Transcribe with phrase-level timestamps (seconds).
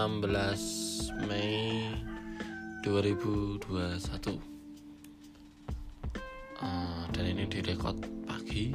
[0.00, 1.84] 16 Mei
[2.80, 3.60] 2021
[6.56, 8.72] uh, dan ini direkod pagi.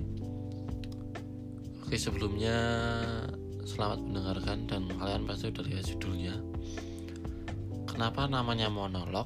[1.81, 2.53] Oke sebelumnya
[3.65, 6.37] selamat mendengarkan dan kalian pasti udah lihat judulnya.
[7.89, 9.25] Kenapa namanya monolog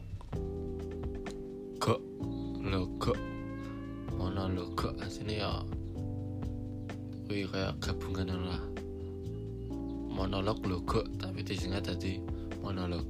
[11.79, 12.19] disingkat tadi
[12.59, 13.07] monolog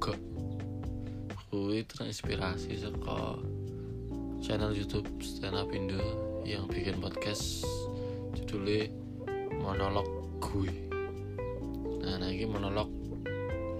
[1.50, 3.34] kuwi terinspirasi saka
[4.38, 5.98] channel YouTube Stand Up Indo
[6.46, 7.66] yang bikin podcast
[8.38, 8.94] judulnya
[9.58, 10.06] monolog
[10.38, 10.70] gue.
[11.98, 12.86] Nah ini monolog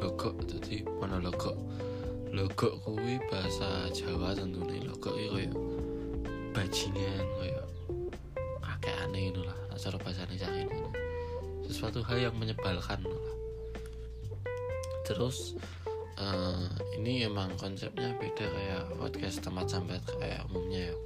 [0.02, 1.38] logo jadi monolog
[2.34, 4.90] logo kuwi bahasa Jawa tentunya.
[4.90, 5.54] Logo itu kayak
[6.50, 7.64] bajingan kayak
[8.58, 10.66] kakek aneh itu lah cara bahasa ini
[11.70, 13.06] sesuatu hal yang menyebalkan
[15.10, 15.58] terus
[16.22, 20.96] uh, ini emang konsepnya beda kayak podcast tempat sambat kayak umumnya ya.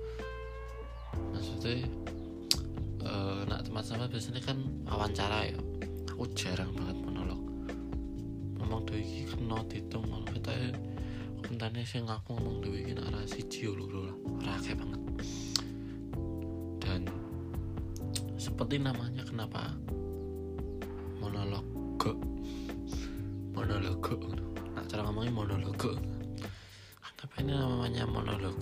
[1.32, 1.88] Maksudnya
[3.08, 5.56] uh, nak tempat sambat biasanya kan wawancara ya.
[6.12, 7.40] Aku jarang banget monolog.
[8.60, 10.52] Ngomong dewi ini kena ditung malah kita
[11.88, 14.16] sih ngaku ngomong dewi arah si jio lho lah
[14.52, 15.02] rakyat banget.
[16.84, 17.08] Dan
[18.36, 19.72] seperti namanya kenapa
[21.24, 21.64] monolog
[23.64, 24.04] monolog
[24.76, 25.72] nah cara ngomongin monolog
[27.00, 28.60] kenapa ini namanya monolog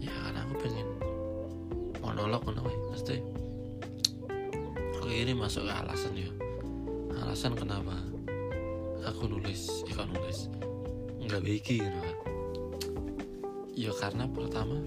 [0.00, 0.88] ya karena aku pengen
[2.00, 3.20] monolog kenapa pasti
[4.96, 6.32] oke ini masuk ke alasan ya.
[7.20, 7.92] Alasan kenapa
[9.04, 10.48] aku nulis ya kan nulis?
[11.20, 12.16] Nggak biki gitu kan?
[13.76, 14.80] Ya karena pertama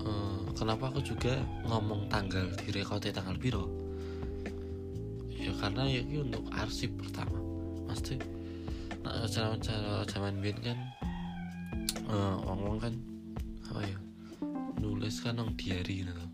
[0.00, 3.87] eh, kenapa aku juga ngomong tanggal di rekote tanggal biro ya
[5.58, 7.38] karena ya untuk arsip pertama
[7.90, 8.14] pasti
[9.02, 10.78] nah, cara cara zaman bin kan
[12.06, 12.94] uh, ngomong kan
[13.68, 13.98] apa ya
[14.78, 16.26] nulis kan nong diary gitu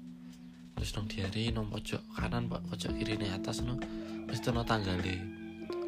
[0.76, 3.80] terus nong diary nong pojok kanan pak pojok kiri nih atas nong
[4.28, 5.16] mesti nong tanggalnya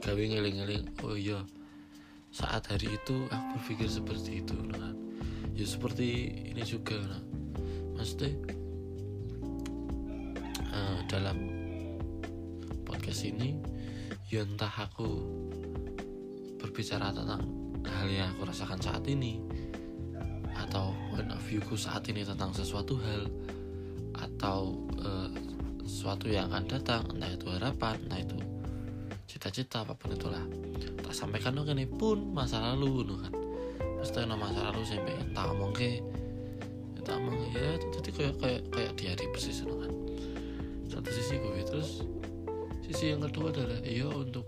[0.01, 1.45] gawe ngeling-ngeling oh iya
[2.33, 4.93] saat hari itu aku berpikir seperti itu nah.
[5.53, 6.09] ya seperti
[6.53, 7.23] ini juga nah.
[7.97, 8.33] maksudnya
[10.73, 11.56] uh, dalam
[13.07, 13.55] podcast ini
[14.35, 15.07] ya entah aku
[16.59, 17.39] berbicara tentang
[17.87, 19.39] hal yang aku rasakan saat ini
[20.51, 23.31] atau point of viewku saat ini tentang sesuatu hal
[24.19, 25.31] atau uh,
[25.87, 28.39] sesuatu yang akan datang entah itu harapan entah itu
[29.31, 30.43] cita-cita apa pun itulah.
[31.07, 33.31] Tak sampaikan dong ini pun masa lalu no kan.
[34.03, 36.03] Pasti masa lalu saya pengen tak ngomong ke
[37.07, 39.95] tak ngomong ya jadi kayak kayak kayak di hari persis no kan.
[40.91, 42.03] Satu sisi gue terus
[42.87, 44.47] sisi yang kedua adalah iya untuk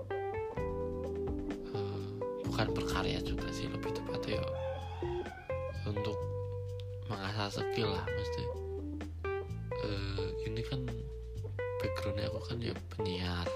[1.75, 2.07] uh,
[2.47, 4.47] bukan berkarya juga sih lebih tepatnya ya
[5.91, 6.15] untuk
[7.11, 8.43] mengasah skill lah mesti
[9.83, 10.87] uh, ini kan
[11.83, 13.49] backgroundnya aku kan ya penyiar.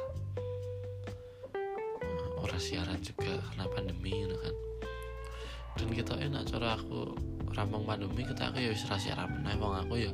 [2.02, 4.54] Uh, orang siaran juga karena pandemi gitu kan.
[5.78, 7.16] Dan kita enak cara aku
[7.54, 9.58] rampung pandemi kita aku ya serah siaran meneh.
[9.58, 10.12] Aku ya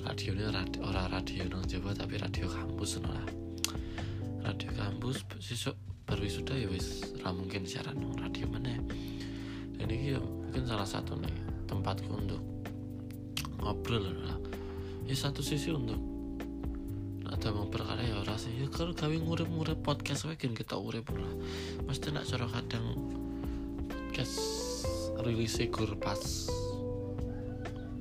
[0.00, 3.39] radionya radio, orang radio nang Jawa tapi radio kampus lah
[4.44, 5.76] radio kampus sesuk
[6.08, 8.78] berwisuda ya wis lah mungkin siaran radio mana
[9.78, 11.34] dan ini ya mungkin salah satu nih
[11.70, 12.42] tempatku untuk
[13.60, 14.38] ngobrol lah
[15.06, 15.98] ya satu sisi untuk
[17.30, 21.34] ada mau berkarya ya rasa ya kalau kami ngurep-ngurep podcast wae kita urep lah
[21.86, 22.86] mesti nak cara kadang
[24.10, 24.42] podcast
[25.22, 26.18] rilis gur pas.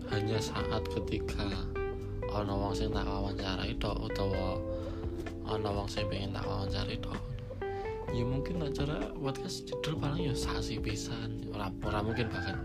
[0.09, 1.45] Hanya saat ketika
[2.33, 4.57] ono wong sing tak wawancara itu utawa
[5.49, 7.09] ana wong sing pengen tak wawancara itu
[8.09, 11.45] ya mungkin acara podcast judul paling ya sasi pisan.
[11.53, 12.57] Ora ora mungkin bahkan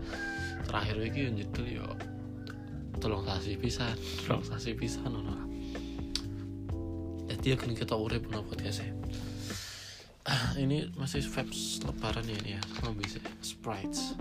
[0.65, 1.85] terakhir iki yang judul ya
[2.97, 3.93] tolong sasi pisan
[4.25, 5.43] tolong sasi pisan lah.
[7.29, 8.81] Jadi akan kita urip no podcast
[10.63, 14.17] ini masih vibes lebaran ya ini ya mau bisa sprites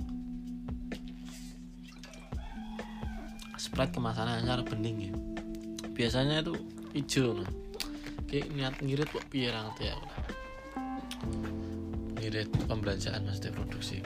[3.57, 5.15] sprite kemasannya hanya bening ya.
[5.97, 6.53] Biasanya itu
[6.93, 7.64] hijau nah
[8.35, 9.95] kayak niat ngirit kok piye ya
[12.19, 14.03] ngirit pembelanjaan mas produksi.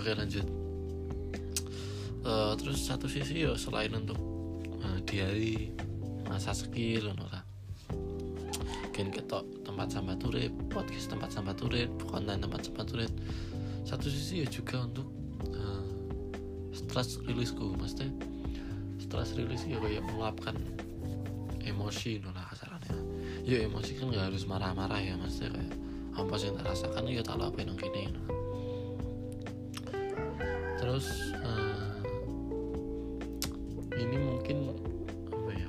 [0.00, 0.48] Oke lanjut.
[2.24, 4.16] Uh, terus satu sisi ya selain untuk
[4.80, 5.76] uh, diary
[6.24, 7.44] masa skill lah.
[8.88, 13.12] Mungkin ketok tempat sampah turip podcast tempat sampah turip konten tempat sampah turip
[13.84, 15.04] satu sisi ya juga untuk
[15.52, 15.84] uh,
[16.72, 18.08] stress rilisku maksudnya
[18.96, 20.56] stress rilis ya kayak meluapkan
[21.60, 23.15] emosi lah kasarannya
[23.46, 25.74] ya emosi kan nggak harus marah-marah ya maksudnya kayak
[26.18, 28.02] apa sih yang tak rasakan ya tak lakuin yang gini.
[30.82, 31.06] Terus
[31.46, 31.94] uh,
[33.94, 34.74] ini mungkin
[35.30, 35.68] apa ya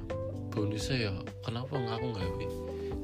[0.50, 1.14] bonusnya ya
[1.46, 2.30] kenapa nggak aku nggak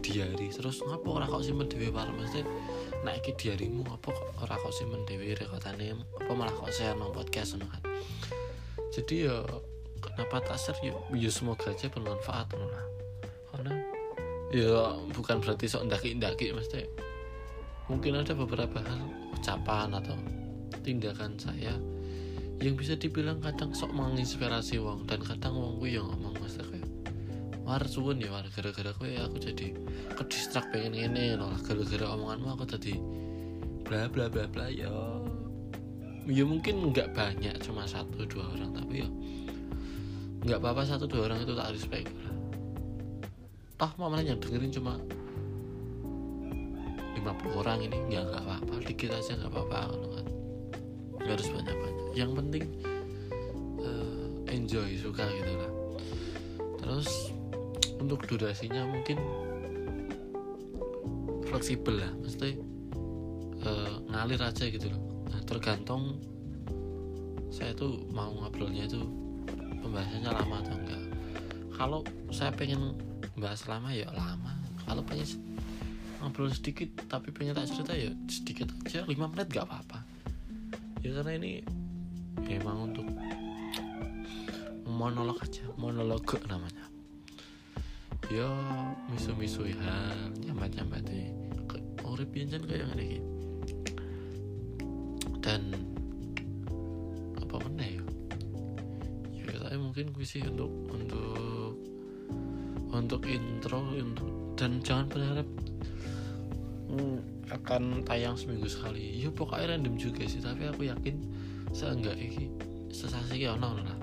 [0.04, 2.44] diari terus ngapa ora kok simpen dhewe par mesti
[3.08, 7.56] nek iki diarimu apa kok ora kok simpen dhewe apa malah kok share nang podcast
[7.56, 7.82] ngono kan?
[8.90, 9.46] Jadi ya
[10.02, 10.82] kenapa tak share?
[10.82, 12.93] Ya, ya semoga aja bermanfaat ngono lah
[14.54, 16.86] ya bukan berarti sok ndaki-ndaki mesti
[17.90, 19.02] mungkin ada beberapa hal
[19.34, 20.14] ucapan atau
[20.86, 21.74] tindakan saya
[22.62, 26.90] yang bisa dibilang kadang sok menginspirasi wong dan kadang wong gue yang ngomong mesti kayak
[27.66, 29.68] war suwun ya war gara-gara gue aku jadi
[30.14, 32.94] kedistrak pengen ini loh gara-gara omonganmu aku tadi
[33.84, 34.94] bla bla bla bla ya
[36.30, 39.10] ya mungkin nggak banyak cuma satu dua orang tapi ya
[40.46, 42.08] nggak apa-apa satu dua orang itu tak respect
[43.84, 44.96] toh malah yang dengerin cuma
[47.20, 48.00] 50 orang ini.
[48.08, 48.80] Ya nggak apa-apa.
[48.80, 50.28] Dikit aja nggak apa-apa kan.
[51.20, 52.08] Nggak harus banyak-banyak.
[52.16, 52.66] Yang penting
[53.84, 55.72] uh, enjoy suka gitu lah.
[56.80, 57.12] Terus
[58.00, 59.20] untuk durasinya mungkin
[61.52, 62.12] fleksibel lah.
[62.24, 62.56] Mesti
[63.68, 65.28] uh, ngalir aja gitu loh.
[65.28, 66.24] Nah, tergantung
[67.52, 69.04] saya tuh mau ngobrolnya itu
[69.84, 71.04] pembahasannya lama atau enggak.
[71.76, 72.00] Kalau
[72.32, 72.96] saya pengen
[73.44, 74.56] bahas lama ya lama.
[74.88, 75.28] Kalau pengen
[76.24, 79.04] ngobrol sedikit tapi pengen tak cerita ya sedikit aja.
[79.04, 80.00] 5 menit gak apa-apa.
[81.04, 81.52] Ya karena ini
[82.48, 83.04] ya emang untuk
[84.88, 86.88] monolog aja monolog namanya.
[88.32, 88.48] Ya
[89.12, 89.92] misu-misu ya
[90.40, 91.28] nyambat-nyambat deh
[92.08, 93.20] urip pianjan kayak ngene
[95.44, 95.76] dan
[97.36, 98.04] apa mana ya?
[99.36, 101.53] Ya saya mungkin gue sih untuk untuk
[102.94, 105.48] untuk intro untuk dan jangan berharap
[106.94, 107.18] hmm,
[107.50, 109.18] akan tayang seminggu sekali.
[109.18, 111.16] Ya pokoknya random juga sih tapi aku yakin
[111.74, 112.54] saya enggak iki
[112.94, 113.98] sesasi ya ono lah.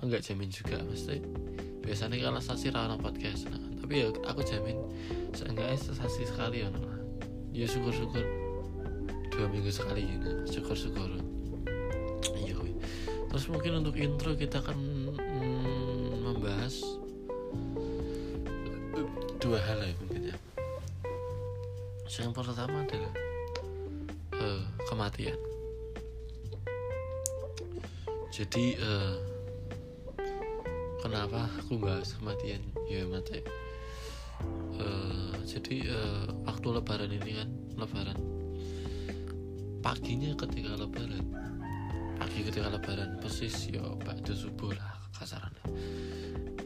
[0.00, 1.20] Enggak jamin juga mesti
[1.86, 4.74] biasanya kalau sasi rana podcast nah, tapi ya aku jamin
[5.30, 6.82] seenggaknya sesasi sekali ya nah.
[7.54, 8.26] ya syukur-syukur
[9.30, 11.22] dua minggu sekali gitu syukur-syukur.
[12.34, 12.58] Iya
[13.30, 14.78] terus mungkin untuk intro kita akan
[15.14, 16.82] mm, membahas
[19.46, 20.36] dua hal ya mungkin ya.
[22.10, 23.14] Yang pertama adalah
[24.42, 25.38] uh, kematian.
[28.34, 29.14] Jadi uh,
[30.98, 32.58] kenapa aku bahas kematian?
[32.90, 33.38] Ya mati.
[34.82, 38.18] Uh, jadi uh, waktu lebaran ini kan lebaran.
[39.78, 41.22] Paginya ketika lebaran.
[42.18, 45.70] Pagi ketika lebaran persis ya bakda subuh lah kasarannya.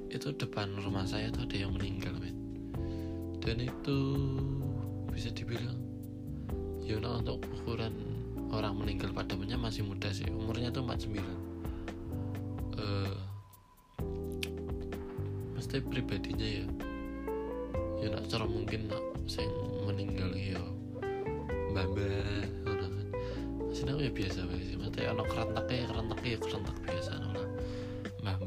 [0.08, 2.39] Itu depan rumah saya tuh ada yang meninggal men
[3.40, 3.98] dan itu
[5.10, 5.80] bisa dibilang
[6.84, 7.92] ya untuk ukuran
[8.50, 10.26] orang meninggal pada masih muda sih.
[10.26, 11.22] Umurnya tuh 49
[12.80, 13.14] uh,
[15.54, 16.66] mesti pribadinya ya.
[18.00, 19.46] Ya nak cara mungkin nak sing
[19.86, 20.60] meninggal ya
[21.70, 22.92] mbak mbak kan.
[23.70, 24.76] Sini aku ya biasa banget sih.
[24.80, 27.48] Mesti ono kerentak ya kerentak ya kerentak biasa mbak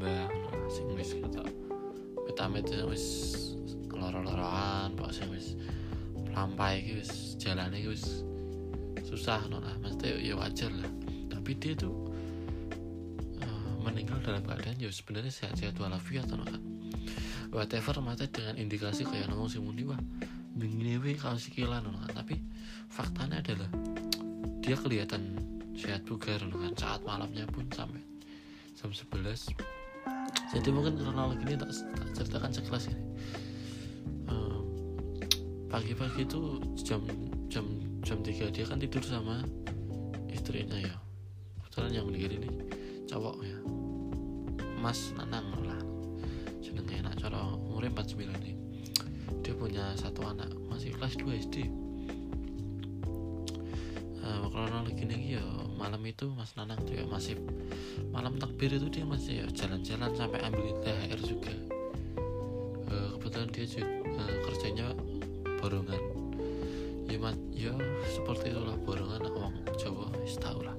[0.04, 0.28] nona
[0.68, 1.40] sing wis kita
[2.28, 3.04] kita itu wis
[4.34, 5.54] loro-loroan pak sing wis
[6.34, 7.06] lampai gitu
[7.86, 8.26] wis
[9.06, 10.90] susah nona mesti ya wajar lah.
[11.30, 11.94] Tapi dia tuh
[13.38, 16.62] uh, meninggal dalam keadaan ya sebenarnya sehat-sehat walafiat nona kan
[17.54, 20.00] whatever mata dengan indikasi kayak ngomong si Mundi wah
[20.58, 22.42] begini we kalau sikilan kan tapi
[22.90, 23.70] faktanya adalah
[24.58, 25.38] dia kelihatan
[25.78, 28.02] sehat bugar kan saat malamnya pun sampai
[28.74, 29.54] jam 11
[30.50, 31.70] jadi mungkin kronologi ini tak
[32.18, 33.03] ceritakan sekelas ini
[35.74, 37.02] pagi-pagi itu jam
[37.50, 37.66] jam
[38.06, 39.42] jam 3 dia kan tidur sama
[40.30, 40.94] istrinya ya.
[41.66, 42.50] Kebetulan yang meninggal ini
[43.10, 43.58] cowok ya
[44.78, 45.82] Mas Nanang lah.
[46.62, 48.54] Jenenge anak cara umurnya 49 nih.
[49.42, 51.66] Dia punya satu anak masih kelas 2 SD
[54.22, 57.34] nah, kronologi ini ya malam itu Mas Nanang tuh ya masih
[58.14, 61.50] malam takbir itu dia masih ya jalan-jalan sampai ambil THR juga.
[62.86, 63.86] Uh, kebetulan dia juga
[64.22, 64.86] uh, kerjanya
[65.64, 66.02] borongan.
[67.08, 67.72] Ya mat ya
[68.04, 70.76] seperti itulah borongan uang Jawa wis tau lah.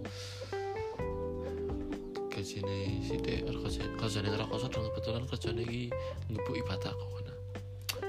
[2.29, 3.49] Gajine sithik
[3.97, 5.89] kerjane ngrakoso dan kebetulan kerjane iki
[6.29, 7.37] ngebuk ibadah aku nah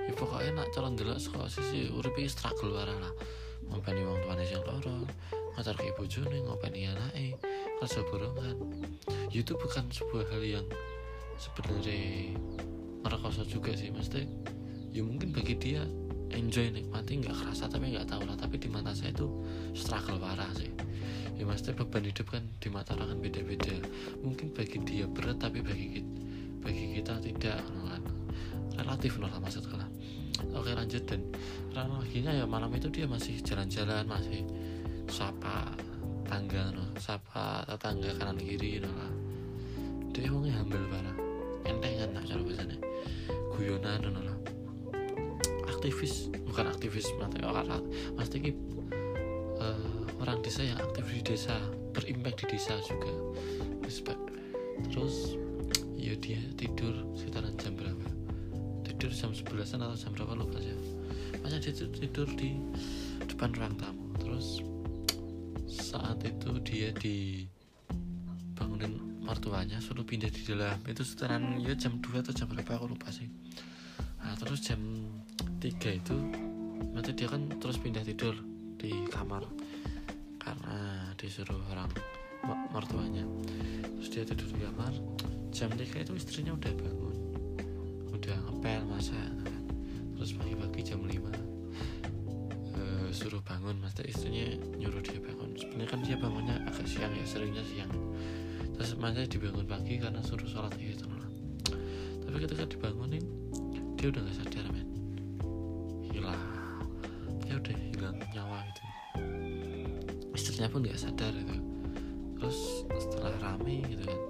[0.04, 3.14] ya pokoknya nak calon ndelok saka sisi urip iki struggle barang lah.
[3.72, 5.08] Ngopeni wong tuane sing loro
[5.56, 7.40] ngajar ke bojone ngopeni anake
[7.80, 8.56] kerja borongan.
[9.32, 10.66] Ya itu bukan sebuah hal yang
[11.40, 12.36] sebenarnya
[13.00, 14.28] ngerekoso juga sih mesti
[14.92, 15.84] ya mungkin bagi dia
[16.34, 18.34] enjoy nikmati nggak kerasa tapi nggak tahu lah.
[18.34, 19.26] Tapi di mata saya itu
[19.76, 20.70] struggle parah sih.
[21.36, 23.76] Ya maksudnya beban hidup kan di mata orang kan beda-beda.
[24.24, 26.10] Mungkin bagi dia berat tapi bagi kita
[26.64, 28.02] bagi kita tidak kan.
[28.76, 29.90] Relatif lah maksudnya lah.
[30.56, 31.20] Oke lanjut dan
[31.72, 34.44] kronologinya ya malam itu dia masih jalan-jalan masih
[35.08, 35.72] sapa
[36.26, 39.12] tangga no sapa tetangga kanan kiri no lah.
[40.12, 41.16] Dia emangnya humble parah.
[41.68, 42.78] Entengan lah cara bahasanya.
[43.52, 44.36] Guyonan no lah
[45.76, 47.06] aktivis bukan aktivis
[47.44, 47.68] orang
[48.16, 48.52] ki
[49.60, 51.56] uh, orang desa yang aktif di desa
[51.92, 53.12] berimpact di desa juga.
[53.84, 54.20] Respect
[54.90, 55.36] terus
[55.96, 58.08] ya dia tidur sekitaran jam berapa?
[58.88, 60.76] Tidur jam 11 atau jam berapa lupa sih
[61.46, 62.58] makanya dia tidur di
[63.22, 64.10] depan ruang tamu.
[64.18, 64.66] Terus
[65.70, 67.46] saat itu dia di
[68.58, 70.74] bangunin mertuanya suruh pindah di dalam.
[70.82, 73.30] Itu sekitaran ya jam 2 atau jam berapa aku lupa sih.
[74.18, 74.82] Nah terus jam
[75.58, 76.16] 3 itu
[76.92, 78.36] nanti dia kan terus pindah tidur
[78.76, 79.44] di kamar
[80.36, 81.90] karena disuruh orang
[82.70, 83.24] mertuanya.
[83.98, 84.92] Terus dia tidur di kamar
[85.50, 87.16] jam 3 itu istrinya udah bangun
[88.12, 89.32] udah ngepel masak
[90.16, 91.32] terus pagi-pagi jam 5 uh,
[92.76, 95.56] eh, suruh bangun mas istrinya nyuruh dia bangun.
[95.56, 97.92] Sebenarnya kan dia bangunnya agak siang ya seringnya siang.
[98.76, 101.16] Terus mas dibangun pagi karena suruh sholat gitu
[102.36, 103.24] tapi ketika dibangunin
[103.96, 104.95] dia udah gak sadar men
[110.56, 111.56] istrinya pun gak sadar gitu.
[112.40, 112.58] Terus
[112.96, 114.20] setelah rame gitu kan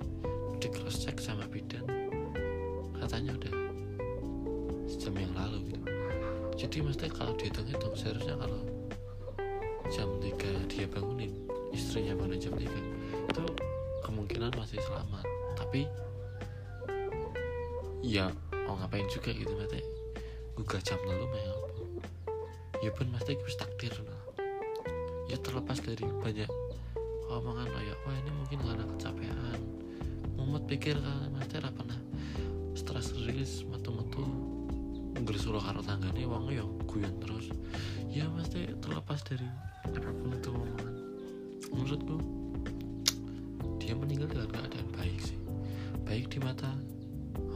[0.59, 1.87] di cross check sama bidan
[2.99, 3.55] katanya udah
[4.91, 5.87] jam yang lalu gitu.
[6.59, 8.59] Jadi mesti kalau dihitung-hitung seharusnya kalau
[9.87, 11.31] jam 3 dia bangunin
[11.71, 12.67] istrinya bangun jam 3
[13.31, 13.43] itu
[14.03, 15.23] kemungkinan masih selamat.
[15.55, 15.87] Tapi
[18.03, 18.35] ya
[18.67, 19.79] mau ngapain juga gitu mati
[20.59, 21.69] gugah jam lalu mah apa.
[22.83, 24.16] Ya pun mesti harus takdir nah.
[25.57, 26.51] Ya terlepas dari banyak
[27.33, 29.61] omongan kayak wah ini mungkin karena kecapean.
[30.37, 31.97] Mumet pikir kan mesti apa pernah
[32.77, 34.21] stres rilis metu-metu
[35.17, 37.49] ngersuluh karo tanggane wong yo guyon terus.
[38.13, 39.49] Ya pasti terlepas dari
[39.89, 40.93] apa pun itu omongan.
[41.73, 42.21] Menurutku
[43.81, 45.41] dia meninggal dalam keadaan baik sih.
[46.05, 46.69] Baik di mata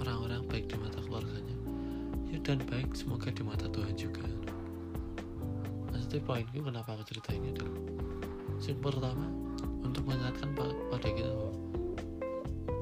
[0.01, 1.57] orang-orang baik di mata keluarganya.
[2.33, 4.25] Ya dan baik semoga di mata Tuhan juga
[6.11, 7.71] maksudnya poinku kenapa aku cerita ini adalah
[8.67, 9.27] yang pertama
[9.87, 11.31] untuk mengingatkan pada kita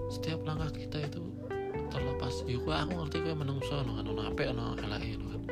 [0.09, 1.21] setiap langkah kita itu
[1.93, 2.41] terlepas.
[2.49, 5.45] Ya aku ngerti gue menungso no kan no apa no elake no kan.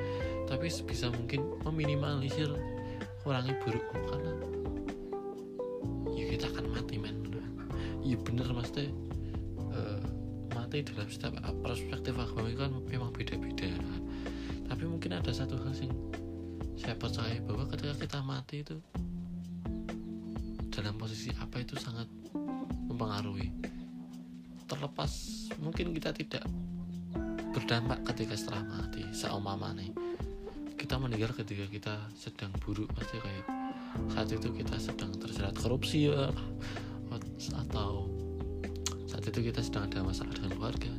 [0.49, 2.49] Tapi bisa mungkin meminimalisir
[3.21, 4.33] kurangi buruk karena
[6.17, 7.29] ya kita akan mati men.
[8.01, 8.89] Ya bener mas teh
[9.69, 10.01] uh,
[10.57, 14.01] mati dalam setiap perspektif agama itu kan memang beda-beda kan?
[14.67, 15.93] tapi mungkin ada satu hal yang
[16.77, 18.77] saya percaya bahwa ketika kita mati itu
[20.69, 22.05] dalam posisi apa itu sangat
[22.87, 23.49] mempengaruhi.
[24.69, 25.13] Terlepas
[25.57, 26.45] mungkin kita tidak
[27.57, 29.91] berdampak ketika setelah mati nih
[30.77, 33.47] kita meninggal ketika kita sedang buruk pasti kayak
[34.13, 36.29] saat itu kita sedang terjerat korupsi ya
[37.57, 38.13] atau
[39.09, 40.93] saat itu kita sedang ada masalah dengan keluarga.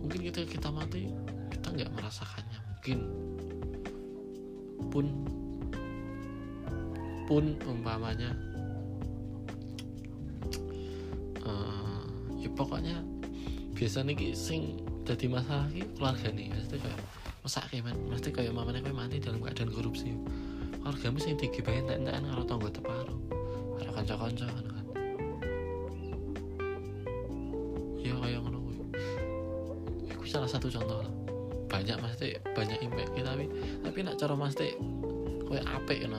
[0.00, 1.12] Mungkin ketika kita mati
[1.52, 2.98] kita nggak merasakannya mungkin
[4.88, 5.06] pun
[7.28, 8.32] pun umpamanya
[12.58, 12.98] pokoknya
[13.78, 16.50] biasa nih sing jadi masalah ki keluarga nih.
[16.50, 17.00] Mesti kayak
[17.46, 20.10] masak kayak mesti kayak mamanya kayak mati dalam keadaan korupsi.
[20.82, 23.14] Keluarga yang tinggi banget entek kalau tonggo teparu
[23.78, 24.84] ada kanca-kanca kan kan.
[28.02, 28.84] Ya kayak ngono itu
[30.26, 31.17] salah satu contoh lah
[31.78, 33.46] banyak mesti banyak impact kita tapi
[33.86, 34.68] tapi nak cara mesti
[35.46, 36.18] kayak apik kan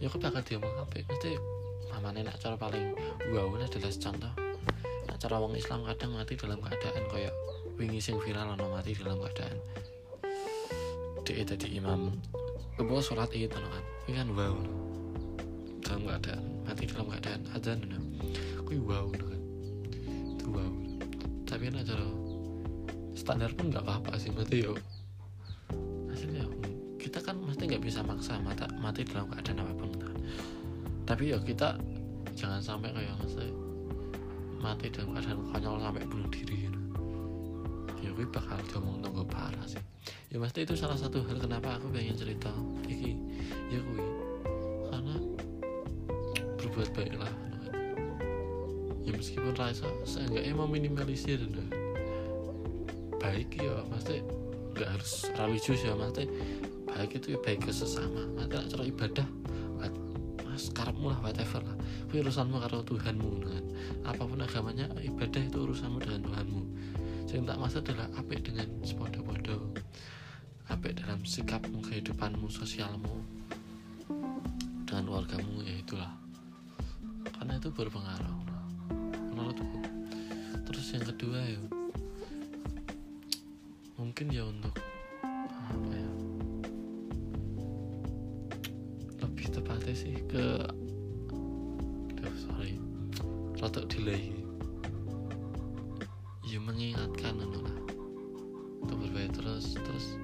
[0.00, 1.36] ya kok bakal dia mau apik mesti
[1.92, 2.96] mamane nak cara paling
[3.32, 4.46] wow adalah contoh
[5.16, 7.34] cara wong Islam kadang mati dalam keadaan kayak
[7.80, 9.56] wingi sing viral ono mati dalam keadaan.
[11.24, 12.14] Dia tadi imam.
[12.76, 13.64] Kebawa sholat itu kan
[14.06, 14.56] ini kan wow.
[15.80, 17.98] Dalam keadaan mati dalam keadaan adzan no.
[18.68, 19.40] kui wow kan.
[20.36, 20.72] Itu wow.
[21.48, 22.06] Tapi kan cara
[23.26, 24.78] standar pun nggak apa-apa sih mati yo
[26.06, 26.46] hasilnya
[26.94, 30.14] kita kan mesti nggak bisa maksa mata mati dalam keadaan apa pun kan.
[31.10, 31.74] tapi ya kita
[32.38, 33.50] jangan sampai kayak mesti
[34.62, 36.80] mati dalam keadaan konyol sampai bunuh diri gitu.
[37.98, 39.82] ya gue bakal diomong tunggu parah sih
[40.30, 42.54] ya pasti itu salah satu hal kenapa aku pengen cerita
[42.86, 43.18] iki
[43.74, 44.06] ya gue
[44.86, 45.16] karena
[46.62, 47.68] berbuat baiklah gitu
[49.02, 51.75] ya meskipun rasa saya mau minimalisir nah.
[53.18, 54.20] Baik ya pasti
[54.76, 56.28] nggak harus religius ya maksudnya
[56.86, 58.24] baik itu ya baik ke sesama.
[58.36, 59.28] Maksudnya cara ibadah
[60.56, 61.76] mas karepmu lah whatever lah.
[62.16, 63.64] Urusanmu karo Tuhanmu kan.
[64.08, 66.62] Apa pun agamanya ibadah itu urusanmu dengan Tuhanmu.
[67.28, 69.76] Yang tak maksud adalah apik dengan sepodo-podo
[70.72, 73.20] apik dalam sikapmu kehidupanmu sosialmu
[74.88, 76.12] dengan keluargamu ya itulah.
[77.36, 78.38] Karena itu berpengaruh.
[79.36, 79.84] Menurutku.
[80.64, 81.60] Terus yang kedua ya
[84.16, 84.72] mungkin ya untuk
[85.52, 86.12] apa ya
[89.20, 90.64] lebih tepatnya sih ke
[92.16, 92.80] aduh sorry
[93.60, 94.32] rotok delay.
[96.48, 97.76] Ya mengingatkan anu lah.
[98.80, 100.16] Untuk berbaik terus terus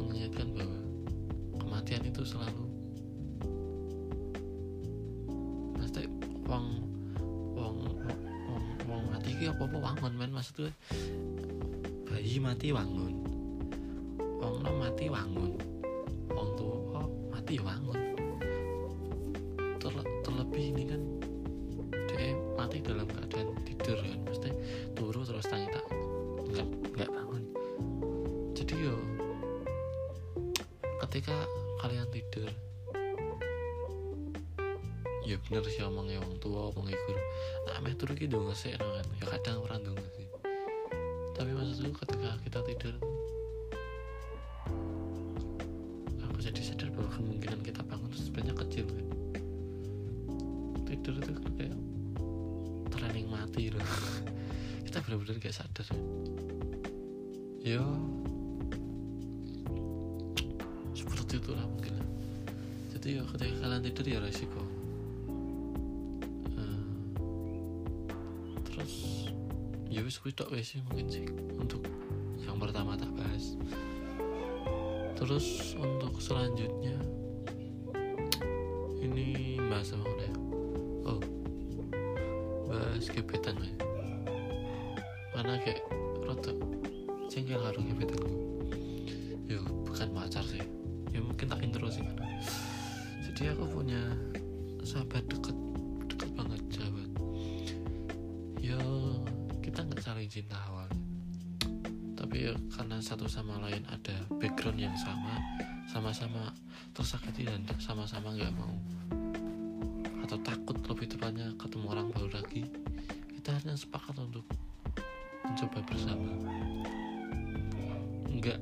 [0.00, 0.80] mengingatkan bahwa
[1.60, 2.64] kematian itu selalu
[5.76, 6.08] pasti
[6.48, 6.80] wong
[7.60, 7.76] wong
[8.48, 10.72] wong wong mati ki apa apa wangun men maksudnya
[12.22, 13.18] bayi mati wangun.
[14.38, 15.58] Wong nom mati wangun.
[16.30, 17.02] Wong tua
[17.34, 17.98] mati wangun.
[19.82, 21.02] Terle- terlebih ini kan
[22.06, 24.54] dia mati dalam keadaan tidur kan pasti
[24.94, 25.82] turu terus tangi tak
[26.46, 27.42] nggak nggak bangun.
[28.54, 28.94] Jadi yo
[31.02, 31.34] ketika
[31.82, 32.54] kalian tidur
[35.26, 37.22] ya bener sih omongnya wong tua omongnya guru.
[37.66, 39.06] Nah meh turu dong ngesek kan?
[39.18, 39.98] Ya kadang orang dong
[41.42, 42.94] tapi maksudku ketika kita tidur
[46.22, 49.06] aku jadi sadar bahwa kemungkinan kita bangun itu sebenarnya kecil kan?
[50.86, 51.74] Tidur itu kayak
[52.94, 53.82] training mati loh.
[54.86, 55.98] Kita benar-benar gak sadar kan
[57.66, 57.82] yo.
[60.94, 62.06] Seperti itulah mungkin.
[62.94, 64.62] Jadi ya ketika kalian tidur ya resiko
[69.92, 71.28] ya wis kuwi tok wis mungkin sih.
[71.60, 71.84] Untuk
[72.40, 73.60] yang pertama tak bahas.
[75.20, 76.96] Terus untuk selanjutnya
[79.04, 80.32] ini bahas apa udah?
[81.12, 81.20] Oh
[82.72, 83.76] bahas gebetan ya
[85.36, 85.84] karena kayak
[86.24, 86.52] rada
[87.28, 88.36] jengkel harus gebetan gue
[89.52, 90.64] ya bukan pacar sih.
[91.12, 92.16] Ya mungkin tak intro sih kan.
[93.28, 94.00] Jadi aku punya
[94.80, 95.56] sahabat deket
[100.32, 101.04] cinta awalnya
[102.16, 105.36] tapi karena satu sama lain ada background yang sama
[105.84, 106.48] sama-sama
[106.96, 108.72] tersakiti dan sama-sama nggak mau
[110.24, 112.64] atau takut lebih tepatnya ketemu orang baru lagi
[113.42, 114.46] kita hanya sepakat untuk
[115.42, 116.30] mencoba bersama.
[118.30, 118.58] Nggak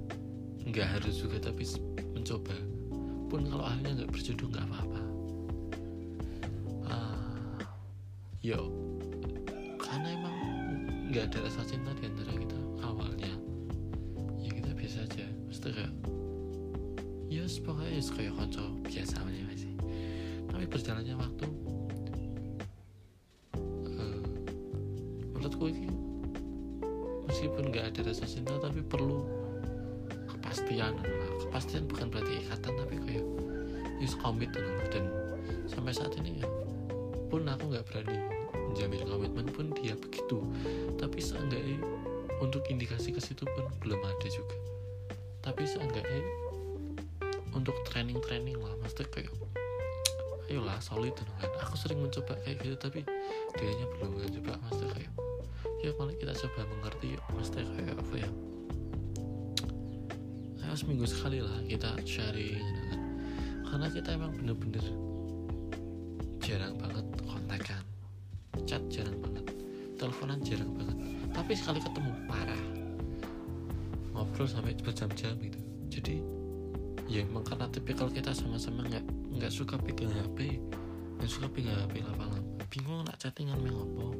[0.73, 1.69] nggak harus juga tapi
[2.17, 2.57] mencoba.
[3.29, 5.03] Pun kalau akhirnya nggak berjodoh nggak apa-apa.
[6.89, 7.61] Ah,
[8.41, 8.80] yo
[11.11, 13.33] nggak ada rasa cinta di antara kita awalnya.
[14.39, 15.27] Ya kita biasa aja.
[15.51, 15.93] Mesti kayak
[17.31, 19.71] ya pokoknya ya kayak konco biasa aja nggak sih
[20.51, 21.47] tapi berjalannya waktu
[23.87, 24.23] eh,
[25.31, 25.87] menurutku ini
[27.31, 29.23] meskipun nggak ada rasa cinta tapi perlu
[30.27, 30.99] kepastian.
[30.99, 33.27] Lah kepastian bukan berarti ikatan tapi kayak
[34.19, 35.07] komit loh dan
[35.71, 36.49] sampai saat ini ya
[37.31, 38.30] pun aku nggak berani
[38.71, 40.41] menjamin komitmen pun dia begitu.
[40.97, 41.83] Tapi seenggaknya
[42.39, 44.57] untuk indikasi ke situ pun belum ada juga.
[45.43, 46.23] Tapi seenggaknya
[47.51, 49.33] untuk training-training lah maksudnya kayak
[50.51, 53.07] ayolah solid gitu kan aku sering mencoba kayak gitu tapi
[53.55, 55.13] dianya belum mencoba maksudnya kayak
[55.81, 58.31] ya paling kita coba mengerti yuk maksudnya kayak apa ya.
[60.61, 63.01] Ayo seminggu sekali lah kita sharing gitu kan.
[63.71, 64.85] Karena kita emang bener-bener
[66.43, 67.00] jarang banget
[70.11, 70.99] teleponan jarang banget.
[71.31, 72.65] Tapi sekali ketemu parah.
[74.11, 75.61] Ngobrol sampai berjam-jam gitu.
[75.87, 76.17] Jadi
[77.07, 79.07] ya emang karena tipikal kita sama-sama nggak
[79.39, 80.63] nggak suka pegang HP
[81.19, 82.39] nggak suka pegang HP lama-lama
[82.71, 84.15] bingung nak chattingan main ngopo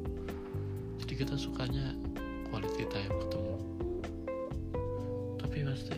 [1.11, 1.95] jadi kita sukanya
[2.51, 3.55] quality time ketemu.
[5.39, 5.97] Tapi pasti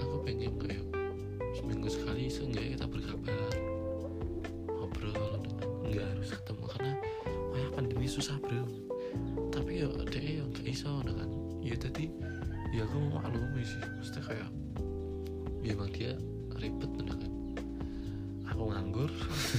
[0.00, 0.82] aku pengen kayak
[1.54, 3.01] seminggu sekali seenggaknya kita berkabar
[12.72, 13.82] ya mau maklumi sih.
[14.00, 14.50] Mesti kayak
[15.62, 16.16] ya emang dia
[16.56, 17.32] ribet nah kan.
[18.52, 19.10] Aku nganggur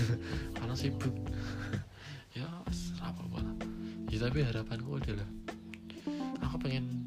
[0.58, 1.14] karena sibuk.
[2.34, 2.50] Ya
[2.98, 3.46] apa apa
[4.10, 5.30] ya tapi harapanku adalah
[6.42, 7.06] aku pengen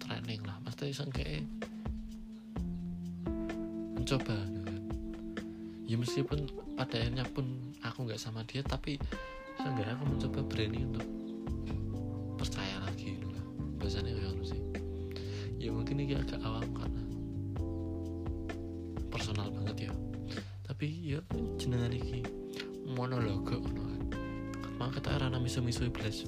[0.00, 0.56] training lah.
[0.64, 1.44] Mesti seenggaknya
[3.92, 4.82] mencoba nah kan.
[5.84, 7.44] ya meskipun pada akhirnya pun
[7.84, 8.96] aku nggak sama dia tapi
[9.60, 11.21] seenggaknya aku mencoba berani untuk
[16.02, 17.02] ini agak awam karena
[19.06, 19.92] personal banget ya.
[20.66, 21.20] Tapi ya
[21.54, 22.26] jenengan iki
[22.90, 24.02] monolog ngono kan.
[24.82, 26.26] Mau kata miso-miso iblis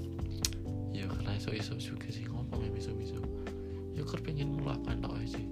[0.94, 3.18] ya karena iso-iso juga sih ngomong ya miso-miso.
[3.98, 5.42] Ya kur pengen meluapkan tau sih.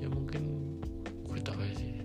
[0.00, 0.72] Ya mungkin
[1.28, 1.97] gue tau sih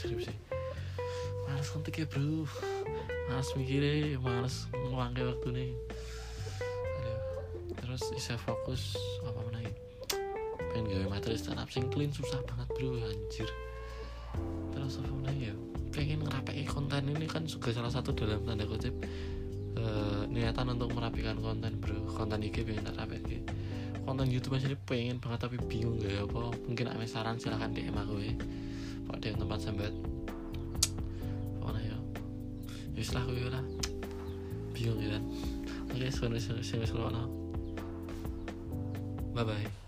[0.00, 0.32] skripsi
[1.50, 2.48] males ngetik ya bro.
[3.28, 5.70] Males mikirnya males ngelangkai waktu nih
[7.76, 8.94] terus bisa fokus
[9.26, 9.72] apa mana ya
[10.70, 12.96] pengen gawe materi stand up sing clean susah banget bro.
[12.96, 13.50] Anjir.
[14.72, 15.54] Terus apa mana ya?
[15.90, 18.94] Pengen ngerapai konten ini kan juga salah satu dalam tanda kutip
[19.74, 21.98] eh, niatan untuk merapikan konten bro.
[22.14, 23.42] Konten IG pengen tak rapi
[24.00, 26.56] konten YouTube aja pengen banget tapi bingung gak ya apa.
[26.66, 28.34] Mungkin ada saran silahkan DM aku ya
[29.16, 29.92] ada yang tempat sambat
[31.58, 31.98] pokoknya ya.
[32.96, 33.64] Ya setelah aku ya lah.
[34.76, 35.24] Bingung ya kan.
[35.90, 37.40] Oke sekarang sekarang sekarang
[39.34, 39.79] bye bye